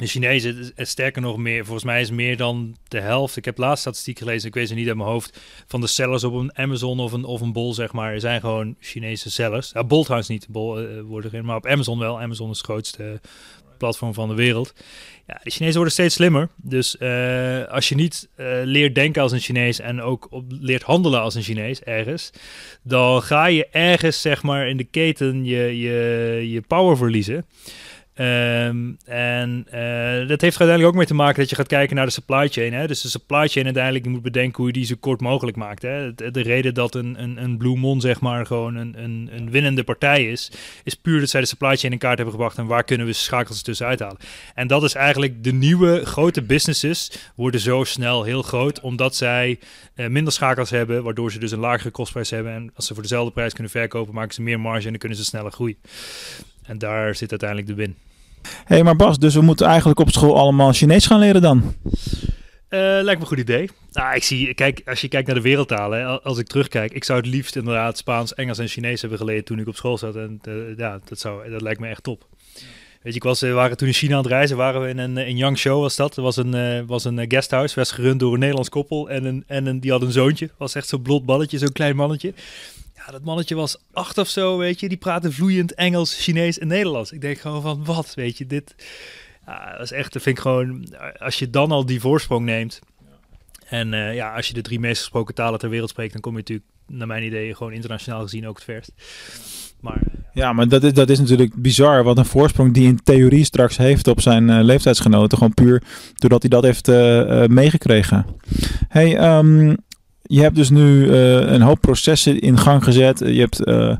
[0.00, 3.36] de Chinezen, sterker nog meer, volgens mij is meer dan de helft.
[3.36, 6.24] Ik heb laatst statistiek gelezen, ik weet ze niet uit mijn hoofd, van de sellers
[6.24, 9.70] op een Amazon of een, of een Bol, zeg maar, zijn gewoon Chinese sellers.
[9.74, 12.20] Ja, Bol trouwens niet, Bol uh, wordt erin, maar op Amazon wel.
[12.20, 13.20] Amazon is het grootste
[13.78, 14.74] platform van de wereld.
[15.26, 16.48] Ja, de Chinezen worden steeds slimmer.
[16.56, 18.28] Dus uh, als je niet
[18.64, 22.30] leert denken als een Chinees en ook op, leert handelen als een Chinees ergens,
[22.82, 27.46] dan ga je ergens, zeg maar, in de keten je, je, je power verliezen.
[28.14, 32.06] Um, en uh, dat heeft uiteindelijk ook mee te maken dat je gaat kijken naar
[32.06, 32.72] de supply chain.
[32.72, 32.86] Hè?
[32.86, 35.82] Dus de supply chain uiteindelijk, moet bedenken hoe je die zo kort mogelijk maakt.
[35.82, 36.14] Hè?
[36.14, 39.50] De, de reden dat een, een, een Blue Mon zeg maar gewoon een, een, een
[39.50, 40.50] winnende partij is,
[40.84, 43.12] is puur dat zij de supply chain in kaart hebben gebracht en waar kunnen we
[43.12, 44.18] schakels tussen uithalen.
[44.54, 49.58] En dat is eigenlijk de nieuwe grote businesses worden zo snel heel groot, omdat zij
[49.94, 52.52] uh, minder schakels hebben, waardoor ze dus een lagere kostprijs hebben.
[52.52, 55.18] En als ze voor dezelfde prijs kunnen verkopen, maken ze meer marge en dan kunnen
[55.18, 55.76] ze sneller groeien.
[56.70, 57.96] En daar zit uiteindelijk de win.
[58.42, 61.74] Hé, hey, maar Bas, dus we moeten eigenlijk op school allemaal Chinees gaan leren dan?
[61.84, 63.70] Uh, lijkt me een goed idee.
[63.92, 67.18] Nou, ik zie, kijk, als je kijkt naar de wereldtalen, als ik terugkijk, ik zou
[67.18, 70.16] het liefst inderdaad Spaans, Engels en Chinees hebben geleerd toen ik op school zat.
[70.16, 72.26] En uh, ja, dat, zou, dat lijkt me echt top.
[73.02, 74.98] Weet je, ik was, we waren toen in China aan het reizen, waren we in
[74.98, 76.16] een in Yangshuo was dat.
[76.16, 79.44] Er was een, uh, was een guesthouse, werd gerund door een Nederlands koppel en, een,
[79.46, 80.50] en een, die had een zoontje.
[80.56, 82.32] Was echt zo'n blond balletje, zo'n klein mannetje.
[83.10, 84.88] Dat mannetje was acht of zo, weet je.
[84.88, 87.12] Die praatte vloeiend Engels, Chinees en Nederlands.
[87.12, 88.74] Ik denk gewoon van, wat, weet je, dit...
[89.46, 90.86] Ja, is echt, dat vind ik gewoon...
[91.18, 92.80] Als je dan al die voorsprong neemt...
[93.68, 96.12] En uh, ja, als je de drie meest gesproken talen ter wereld spreekt...
[96.12, 98.92] dan kom je natuurlijk, naar mijn idee, gewoon internationaal gezien ook het verst.
[99.80, 102.04] Maar, uh, ja, maar dat is, dat is natuurlijk bizar.
[102.04, 105.38] Wat een voorsprong die in theorie straks heeft op zijn uh, leeftijdsgenoten.
[105.38, 105.82] Gewoon puur
[106.14, 106.86] doordat hij dat heeft
[107.48, 108.26] meegekregen.
[108.88, 109.76] Hey, um,
[110.32, 113.18] je hebt dus nu uh, een hoop processen in gang gezet.
[113.18, 113.96] Je hebt uh,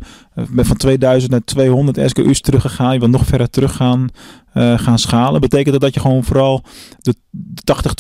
[0.57, 2.93] van 2000 naar 200 SKU's teruggegaan.
[2.93, 4.09] Je wilt nog verder terug gaan,
[4.55, 5.41] uh, gaan schalen.
[5.41, 6.63] Betekent dat dat je gewoon vooral
[6.99, 7.15] de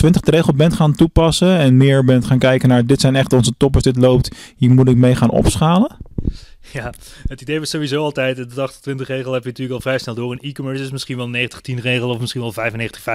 [0.06, 3.52] 80-20 regel bent gaan toepassen en meer bent gaan kijken naar dit zijn echt onze
[3.56, 5.96] toppers, dit loopt, hier moet ik mee gaan opschalen?
[6.80, 6.92] Ja,
[7.26, 10.32] het idee was sowieso altijd, de 80-20 regel heb je natuurlijk al vrij snel door.
[10.32, 12.54] Een e-commerce is misschien wel een 90-10 regel of misschien wel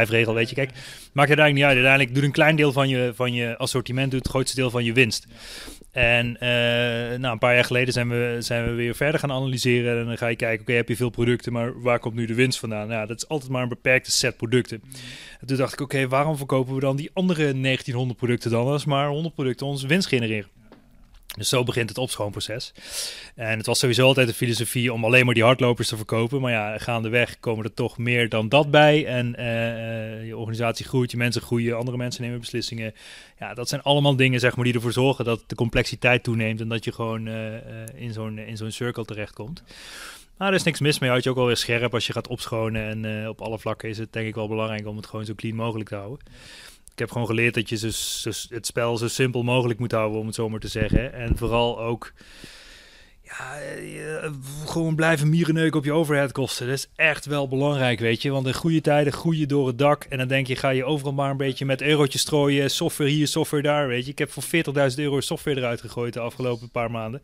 [0.05, 0.55] 95-5 regel, weet je.
[0.55, 0.69] Kijk,
[1.13, 1.73] maakt uiteindelijk niet uit.
[1.73, 4.93] Uiteindelijk doet een klein deel van je, van je assortiment, het grootste deel van je
[4.93, 5.27] winst.
[5.91, 6.39] En uh,
[7.19, 9.99] nou, een paar jaar geleden zijn we, zijn we weer verder gaan analyseren.
[9.99, 12.33] En dan ga je kijken, oké, heb je veel producten, maar waar komt nu de
[12.33, 12.87] winst vandaan?
[12.87, 14.81] Nou, dat is altijd maar een beperkte set producten.
[15.39, 18.85] En toen dacht ik, oké, waarom verkopen we dan die andere 1900 producten dan als
[18.85, 20.49] maar 100 producten ons winst genereren?
[21.35, 22.73] Dus zo begint het opschoonproces.
[23.35, 26.41] En het was sowieso altijd de filosofie om alleen maar die hardlopers te verkopen.
[26.41, 29.05] Maar ja, gaandeweg komen er toch meer dan dat bij.
[29.05, 32.93] En uh, je organisatie groeit, je mensen groeien, andere mensen nemen beslissingen.
[33.39, 36.61] Ja, dat zijn allemaal dingen zeg maar, die ervoor zorgen dat de complexiteit toeneemt.
[36.61, 37.53] En dat je gewoon uh,
[37.95, 39.63] in zo'n in zo'n cirkel terechtkomt.
[40.37, 41.09] Nou, er is niks mis mee.
[41.09, 43.05] Houd je ook wel weer scherp als je gaat opschonen.
[43.05, 45.55] En op alle vlakken is het denk ik wel belangrijk om het gewoon zo clean
[45.55, 46.25] mogelijk te houden
[46.95, 47.75] ik heb gewoon geleerd dat je
[48.49, 51.13] het spel zo simpel mogelijk moet houden, om het zo maar te zeggen.
[51.13, 52.13] En vooral ook
[53.27, 54.31] ja,
[54.65, 56.67] gewoon blijven mierenneuken op je overhead kosten.
[56.67, 58.31] Dat is echt wel belangrijk, weet je.
[58.31, 60.03] Want in goede tijden groeien door het dak.
[60.03, 62.69] En dan denk je, ga je overal maar een beetje met eurotjes strooien.
[62.71, 64.11] Software hier, software daar, weet je.
[64.11, 64.43] Ik heb voor
[64.91, 67.21] 40.000 euro software eruit gegooid de afgelopen paar maanden.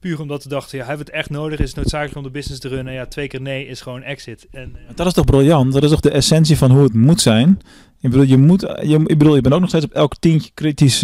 [0.00, 1.58] Puur omdat we dachten, ja, hebben we het echt nodig?
[1.58, 2.92] Is het noodzakelijk om de business te runnen?
[2.92, 4.46] Ja, twee keer nee is gewoon exit.
[4.50, 5.72] En, eh, dat is toch briljant?
[5.72, 7.60] Dat is toch de essentie van hoe het moet zijn?
[8.00, 10.50] Ik bedoel, je moet, je, ik bedoel, je bent ook nog steeds op elk tientje
[10.54, 11.02] kritisch.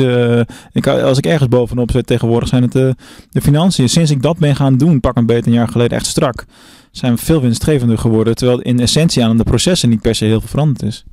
[0.72, 2.94] Ik, als ik ergens bovenop zit tegenwoordig, zijn het de,
[3.30, 3.88] de financiën.
[3.88, 6.44] Sinds ik dat ben gaan doen, pak een beetje een jaar geleden, echt strak,
[6.96, 8.34] zijn veel winstgevender geworden.
[8.34, 11.04] Terwijl in essentie aan de processen niet per se heel veel veranderd is.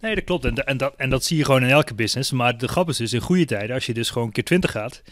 [0.00, 0.44] Nee, dat klopt.
[0.44, 2.32] En, en, dat, en dat zie je gewoon in elke business.
[2.32, 5.02] Maar de grap is dus in goede tijden, als je dus gewoon keer 20 gaat,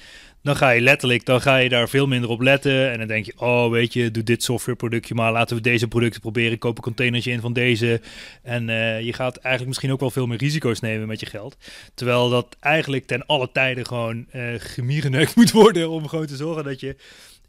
[0.42, 2.90] dan ga je letterlijk, dan ga je daar veel minder op letten.
[2.90, 5.32] En dan denk je, oh weet je, doe dit softwareproductje maar.
[5.32, 6.58] Laten we deze producten proberen.
[6.58, 8.00] Koop een containertje in van deze.
[8.42, 11.56] En uh, je gaat eigenlijk misschien ook wel veel meer risico's nemen met je geld.
[11.94, 15.90] Terwijl dat eigenlijk ten alle tijden gewoon uh, moet worden.
[15.90, 16.96] Om gewoon te zorgen dat je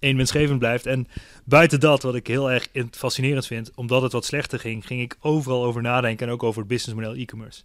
[0.04, 0.86] één winstgevend blijft.
[0.86, 1.08] En
[1.46, 5.18] buiten dat, wat ik heel erg fascinerend vind, omdat het wat slechter ging, ging ik
[5.20, 6.28] overal over nadenken.
[6.28, 7.64] En ook over het businessmodel e-commerce.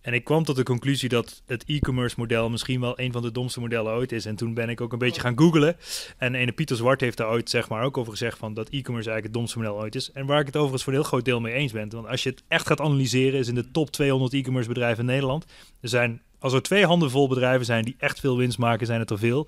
[0.00, 3.32] En ik kwam tot de conclusie dat het e-commerce model misschien wel een van de
[3.32, 4.24] domste modellen ooit is.
[4.24, 5.76] En toen ben ik ook een beetje gaan googlen.
[6.16, 9.10] En ene Pieter Zwart heeft daar ooit zeg maar ook over gezegd van dat e-commerce
[9.10, 10.12] eigenlijk het domste model ooit is.
[10.12, 11.88] En waar ik het overigens voor een heel groot deel mee eens ben.
[11.88, 15.10] Want als je het echt gaat analyseren, is in de top 200 e-commerce bedrijven in
[15.10, 15.44] Nederland.
[15.80, 19.00] Er zijn, als er twee handen vol bedrijven zijn die echt veel winst maken, zijn
[19.00, 19.46] het er veel.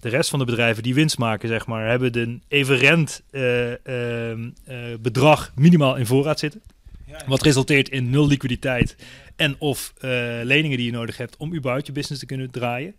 [0.00, 3.76] De rest van de bedrijven die winst maken, zeg maar, hebben een evenrent uh, uh,
[5.00, 6.62] bedrag minimaal in voorraad zitten.
[7.26, 8.96] Wat resulteert in nul liquiditeit
[9.36, 10.10] en of uh,
[10.42, 12.94] leningen die je nodig hebt om überhaupt je business te kunnen draaien.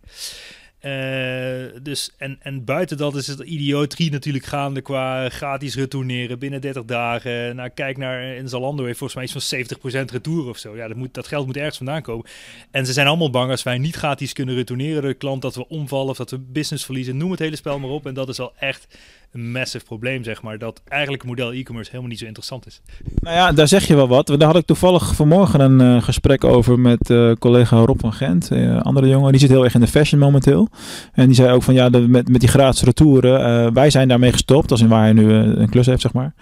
[0.82, 6.60] Uh, dus, en, en buiten dat is het idioterie natuurlijk gaande qua gratis retourneren binnen
[6.60, 7.56] 30 dagen.
[7.56, 10.76] Nou, kijk naar in Zalando heeft volgens mij iets van 70% retour of zo.
[10.76, 12.26] Ja, dat, moet, dat geld moet ergens vandaan komen.
[12.70, 15.54] En ze zijn allemaal bang als wij niet gratis kunnen retourneren door de klant dat
[15.54, 17.16] we omvallen of dat we business verliezen.
[17.16, 18.06] Noem het hele spel maar op.
[18.06, 18.98] En dat is al echt
[19.32, 20.58] een massive probleem, zeg maar.
[20.58, 22.80] Dat eigenlijk model e-commerce helemaal niet zo interessant is.
[23.20, 24.26] Nou ja, daar zeg je wel wat.
[24.26, 28.50] Daar had ik toevallig vanmorgen een uh, gesprek over met uh, collega Rob van Gent.
[28.52, 30.68] Uh, andere jongen, die zit heel erg in de fashion momenteel.
[31.12, 34.70] En die zei ook van ja, met, met die gratis retouren, wij zijn daarmee gestopt.
[34.70, 36.34] Als in waar hij nu een klus heeft, zeg maar.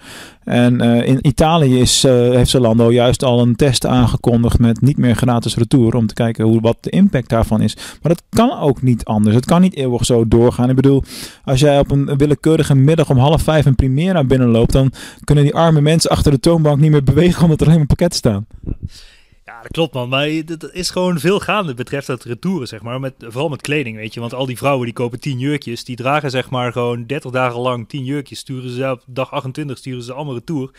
[0.47, 5.55] En in Italië is, heeft Zalando juist al een test aangekondigd met niet meer gratis
[5.55, 5.95] retour.
[5.95, 7.75] Om te kijken hoe, wat de impact daarvan is.
[7.75, 9.35] Maar dat kan ook niet anders.
[9.35, 10.69] Het kan niet eeuwig zo doorgaan.
[10.69, 11.03] Ik bedoel,
[11.43, 14.91] als jij op een willekeurige middag om half vijf een Primera binnenloopt, dan
[15.23, 18.17] kunnen die arme mensen achter de toonbank niet meer bewegen omdat er alleen maar pakketten
[18.17, 18.45] staan.
[19.71, 20.09] Klopt man.
[20.09, 22.99] Maar het is gewoon veel gaande betreft dat retouren, zeg maar.
[22.99, 24.19] Met, vooral met kleding, weet je.
[24.19, 27.59] Want al die vrouwen die kopen 10 jurkjes, die dragen zeg maar gewoon 30 dagen
[27.59, 28.39] lang 10 jurkjes.
[28.39, 30.71] Sturen ze op dag 28, sturen ze allemaal retour.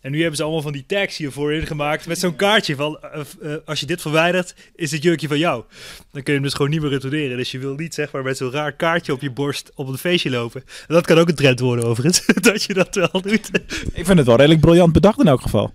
[0.00, 2.98] En nu hebben ze allemaal van die tags hiervoor ingemaakt met zo'n kaartje van...
[3.02, 5.64] Uh, uh, als je dit verwijdert, is het jurkje van jou.
[6.12, 7.36] Dan kun je hem dus gewoon niet meer retourneren.
[7.36, 9.98] Dus je wil niet zeg maar met zo'n raar kaartje op je borst op een
[9.98, 10.60] feestje lopen.
[10.60, 13.50] En dat kan ook een trend worden overigens, dat je dat wel doet.
[13.92, 15.72] Ik vind het wel redelijk briljant bedacht in elk geval.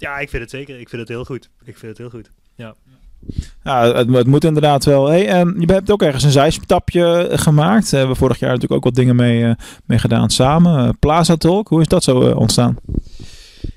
[0.00, 0.80] Ja, ik vind het zeker.
[0.80, 1.50] Ik vind het heel goed.
[1.64, 2.30] Ik vind het heel goed.
[2.54, 2.74] Ja.
[3.62, 5.06] Ja, het, het moet inderdaad wel.
[5.08, 7.90] Hey, en je hebt ook ergens een zijstapje gemaakt.
[7.90, 9.52] We hebben vorig jaar natuurlijk ook wat dingen mee, uh,
[9.84, 10.84] mee gedaan samen.
[10.84, 12.76] Uh, Plaza Talk, hoe is dat zo uh, ontstaan?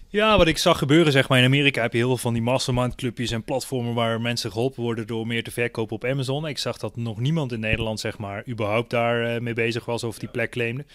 [0.08, 2.42] Ja, wat ik zag gebeuren, zeg maar, in Amerika heb je heel veel van die
[2.42, 6.48] mastermind clubjes en platformen waar mensen geholpen worden door meer te verkopen op Amazon.
[6.48, 10.20] Ik zag dat nog niemand in Nederland, zeg maar, überhaupt daar mee bezig was of
[10.20, 10.86] die plek claimde.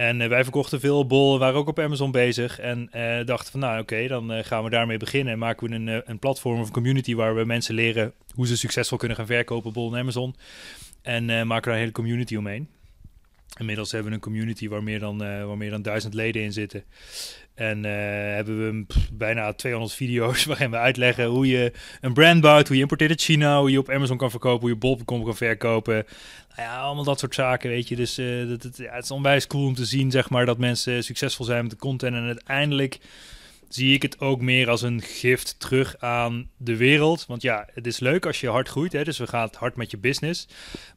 [0.00, 2.58] En uh, wij verkochten veel bol, waren ook op Amazon bezig.
[2.58, 5.32] En uh, dachten van, nou oké, dan uh, gaan we daarmee beginnen.
[5.32, 8.56] En maken we een, een platform of een community waar we mensen leren hoe ze
[8.56, 10.34] succesvol kunnen gaan verkopen bol en Amazon.
[11.02, 12.68] En maken daar een hele community omheen.
[13.58, 16.84] Inmiddels hebben we een community waar meer dan, waar meer dan duizend leden in zitten.
[17.60, 17.92] En uh,
[18.34, 22.82] hebben we bijna 200 video's waarin we uitleggen hoe je een brand bouwt, hoe je
[22.82, 25.94] importeert uit China, hoe je op Amazon kan verkopen, hoe je bol.com kan verkopen.
[26.56, 27.96] Nou ja, allemaal dat soort zaken, weet je.
[27.96, 31.44] Dus uh, dat, het is onwijs cool om te zien, zeg maar, dat mensen succesvol
[31.44, 32.98] zijn met de content en uiteindelijk
[33.74, 37.26] zie ik het ook meer als een gift terug aan de wereld.
[37.26, 39.90] Want ja, het is leuk als je hard groeit, hè, dus we gaan hard met
[39.90, 40.48] je business.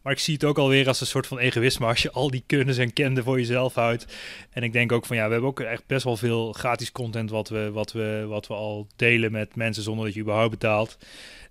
[0.02, 2.44] Maar ik zie het ook alweer als een soort van egoïsme als je al die
[2.48, 4.06] kennis en kende voor jezelf houdt.
[4.50, 7.30] En ik denk ook van ja, we hebben ook echt best wel veel gratis content
[7.30, 10.98] wat we, wat we, wat we al delen met mensen zonder dat je überhaupt betaalt.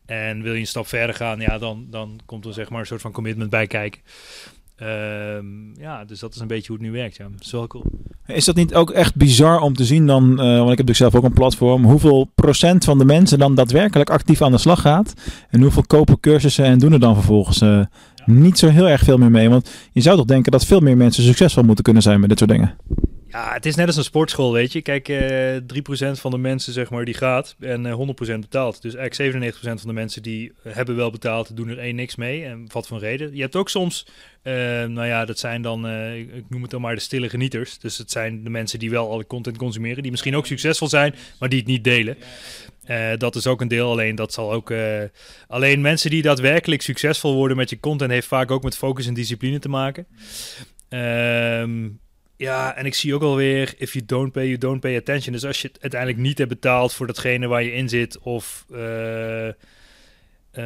[0.07, 2.87] En wil je een stap verder gaan, ja, dan, dan komt er zeg maar een
[2.87, 4.01] soort van commitment bij kijken.
[4.83, 7.17] Ehm, ja, dus dat is een beetje hoe het nu werkt.
[7.17, 7.25] Ja.
[7.33, 7.85] Dat is wel cool.
[8.27, 10.97] Is dat niet ook echt bizar om te zien dan, eh, want ik heb natuurlijk
[10.97, 14.81] zelf ook een platform, hoeveel procent van de mensen dan daadwerkelijk actief aan de slag
[14.81, 15.15] gaat
[15.51, 17.85] en hoeveel kopen cursussen en doen er dan vervolgens uh,
[18.25, 19.49] niet zo heel erg veel meer mee?
[19.49, 22.39] Want je zou toch denken dat veel meer mensen succesvol moeten kunnen zijn met dit
[22.39, 22.75] soort dingen?
[23.33, 24.83] Ja, het is net als een sportschool, weet je.
[24.83, 28.83] Kijk, uh, eh, 3% van de mensen, zeg maar, die gaat en uh, 100% betaalt.
[28.83, 32.45] Dus eigenlijk 97% van de mensen die hebben wel betaald, doen er één niks mee.
[32.45, 33.35] En wat voor reden.
[33.35, 34.07] Je hebt ook soms,
[34.43, 34.53] uh,
[34.85, 37.79] nou ja, dat zijn dan, ik noem het dan maar de stille genieters.
[37.79, 41.15] Dus het zijn de mensen die wel alle content consumeren, die misschien ook succesvol zijn,
[41.39, 42.17] maar die het niet delen.
[43.19, 44.73] dat is ook een deel, alleen dat zal ook.
[45.49, 49.15] alleen mensen die daadwerkelijk succesvol worden met je content, heeft vaak ook met focus en
[49.15, 50.07] discipline te maken.
[50.89, 51.89] Ehm
[52.43, 55.33] ja, en ik zie ook alweer, if you don't pay, you don't pay attention.
[55.33, 58.65] Dus als je het uiteindelijk niet hebt betaald voor datgene waar je in zit, of,
[58.73, 59.53] uh, uh,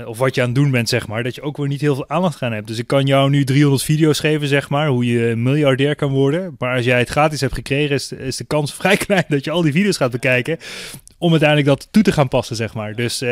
[0.04, 1.94] of wat je aan het doen bent, zeg maar, dat je ook weer niet heel
[1.94, 2.66] veel aandacht aan hebt.
[2.66, 6.54] Dus ik kan jou nu 300 video's geven, zeg maar, hoe je miljardair kan worden.
[6.58, 9.50] Maar als jij het gratis hebt gekregen, is, is de kans vrij klein dat je
[9.50, 10.58] al die video's gaat bekijken
[11.18, 12.94] om uiteindelijk dat toe te gaan passen, zeg maar.
[12.94, 13.30] Dus, uh,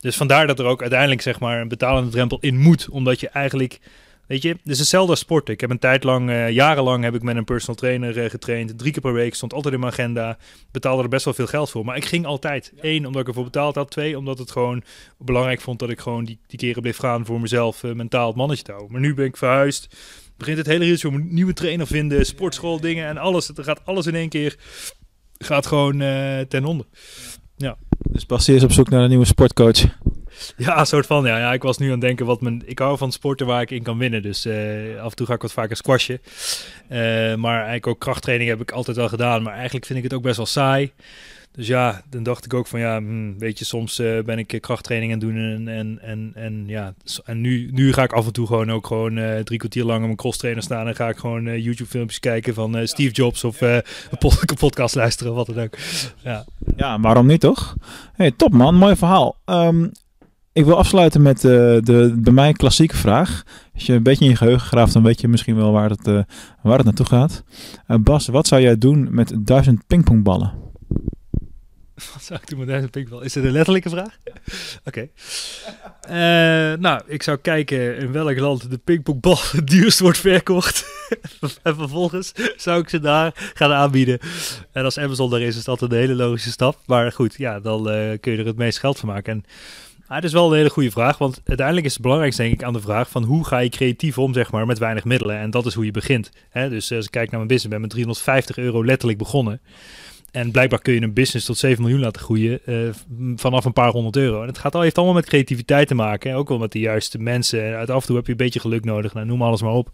[0.00, 2.88] dus vandaar dat er ook uiteindelijk, zeg maar, een betalende drempel in moet.
[2.88, 3.78] Omdat je eigenlijk
[4.26, 5.54] Weet je, het is hetzelfde als sporten.
[5.54, 8.78] Ik heb een tijd lang, uh, jarenlang heb ik met een personal trainer uh, getraind.
[8.78, 10.38] Drie keer per week, stond altijd in mijn agenda.
[10.70, 11.84] Betaalde er best wel veel geld voor.
[11.84, 12.72] Maar ik ging altijd.
[12.80, 13.90] Eén, omdat ik ervoor betaald had.
[13.90, 14.82] Twee, omdat het gewoon
[15.18, 18.36] belangrijk vond dat ik gewoon die, die keren bleef gaan voor mezelf uh, mentaal het
[18.36, 18.92] mannetje te houden.
[18.92, 19.96] Maar nu ben ik verhuisd.
[20.36, 23.48] Begint het hele ritueel om een nieuwe trainer vinden, sportschool dingen en alles.
[23.48, 24.56] Het gaat alles in één keer,
[25.38, 25.98] gaat gewoon
[26.48, 26.86] ten onder.
[27.56, 27.76] Ja.
[28.10, 29.84] Dus Bas is op zoek naar een nieuwe sportcoach.
[30.56, 31.24] Ja, een soort van.
[31.24, 32.62] Ja, ja, ik was nu aan het denken wat mijn.
[32.64, 34.22] Ik hou van sporten waar ik in kan winnen.
[34.22, 36.20] Dus uh, af en toe ga ik wat vaker squashen.
[36.90, 39.42] Uh, maar eigenlijk ook krachttraining heb ik altijd wel gedaan.
[39.42, 40.92] Maar eigenlijk vind ik het ook best wel saai.
[41.52, 44.58] Dus ja, dan dacht ik ook van ja, hmm, weet je, soms uh, ben ik
[44.60, 46.94] krachttraining aan het doen en, en, en, en ja,
[47.24, 49.98] en nu, nu ga ik af en toe gewoon ook gewoon uh, drie kwartier lang
[49.98, 53.12] op mijn cross trainer staan en ga ik gewoon uh, YouTube filmpjes kijken van Steve
[53.12, 55.76] Jobs of een podcast luisteren, wat dan ook.
[56.22, 56.44] Ja.
[56.76, 57.76] ja, waarom niet toch?
[58.12, 59.36] Hey, top man, mooi verhaal.
[59.46, 59.92] Um,
[60.56, 63.42] ik wil afsluiten met uh, de bij mij klassieke vraag.
[63.74, 66.08] Als je een beetje in je geheugen graaft, dan weet je misschien wel waar het,
[66.08, 66.20] uh,
[66.62, 67.42] waar het naartoe gaat.
[67.88, 70.52] Uh, Bas, wat zou jij doen met duizend pingpongballen?
[71.94, 73.26] Wat zou ik doen met duizend pingpongballen?
[73.26, 74.18] Is het een letterlijke vraag?
[74.84, 75.08] Oké.
[76.04, 76.74] Okay.
[76.74, 80.84] nou, ik zou kijken in welk land de pingpongbal het duurst wordt verkocht.
[81.62, 84.18] en vervolgens zou ik ze daar gaan aanbieden.
[84.72, 86.78] En als Amazon daar is, is dat een hele logische stap.
[86.86, 87.82] Maar goed, ja, dan
[88.20, 89.32] kun je er het meest geld van maken.
[89.32, 89.44] En
[90.08, 92.72] het is wel een hele goede vraag, want uiteindelijk is het belangrijkste denk ik aan
[92.72, 95.66] de vraag van hoe ga je creatief om zeg maar met weinig middelen en dat
[95.66, 96.30] is hoe je begint.
[96.50, 96.68] Hè?
[96.68, 99.60] Dus als ik kijk naar mijn business, ben met 350 euro letterlijk begonnen.
[100.30, 102.76] En blijkbaar kun je een business tot 7 miljoen laten groeien uh,
[103.36, 104.40] vanaf een paar honderd euro.
[104.40, 106.34] En het gaat al, heeft allemaal met creativiteit te maken.
[106.34, 107.64] Ook wel met de juiste mensen.
[107.64, 109.14] En uit af en toe heb je een beetje geluk nodig.
[109.14, 109.90] Nou, noem alles maar op.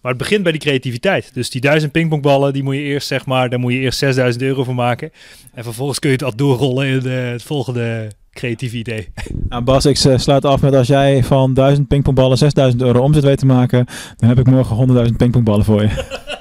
[0.00, 1.34] Maar het begint bij die creativiteit.
[1.34, 4.44] Dus die duizend pingpongballen, die moet je eerst zeg maar, daar moet je eerst 6000
[4.44, 5.10] euro voor maken.
[5.54, 9.08] En vervolgens kun je het al doorrollen in uh, het volgende creatief idee.
[9.48, 13.24] Nou Bas, ik uh, sluit af met als jij van 1000 pingpongballen 6000 euro omzet
[13.24, 16.22] weet te maken, dan heb ik morgen 100.000 pingpongballen voor je.